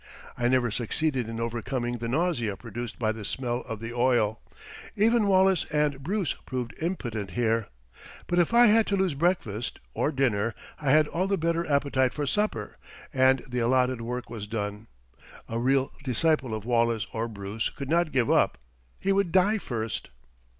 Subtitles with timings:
[0.35, 4.41] I never succeeded in overcoming the nausea produced by the smell of the oil.
[4.95, 7.67] Even Wallace and Bruce proved impotent here.
[8.25, 12.15] But if I had to lose breakfast, or dinner, I had all the better appetite
[12.15, 12.79] for supper,
[13.13, 14.87] and the allotted work was done.
[15.47, 18.57] A real disciple of Wallace or Bruce could not give up;
[18.99, 20.09] he would die first.